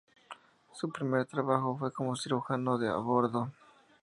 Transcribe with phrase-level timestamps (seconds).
[0.73, 3.51] Su primer trabajo fue como cirujano de a bordo.